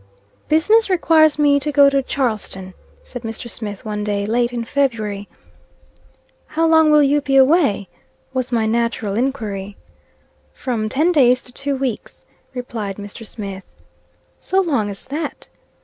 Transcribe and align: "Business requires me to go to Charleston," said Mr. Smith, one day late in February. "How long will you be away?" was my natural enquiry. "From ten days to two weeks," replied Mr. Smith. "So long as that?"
"Business 0.49 0.89
requires 0.89 1.37
me 1.37 1.59
to 1.59 1.71
go 1.71 1.87
to 1.87 2.01
Charleston," 2.01 2.73
said 3.03 3.21
Mr. 3.21 3.47
Smith, 3.47 3.85
one 3.85 4.03
day 4.03 4.25
late 4.25 4.51
in 4.51 4.65
February. 4.65 5.29
"How 6.47 6.65
long 6.65 6.89
will 6.89 7.03
you 7.03 7.21
be 7.21 7.37
away?" 7.37 7.87
was 8.33 8.51
my 8.51 8.65
natural 8.65 9.15
enquiry. 9.15 9.77
"From 10.55 10.89
ten 10.89 11.11
days 11.11 11.43
to 11.43 11.51
two 11.51 11.75
weeks," 11.75 12.25
replied 12.55 12.97
Mr. 12.97 13.27
Smith. 13.27 13.65
"So 14.39 14.59
long 14.59 14.89
as 14.89 15.05
that?" 15.05 15.49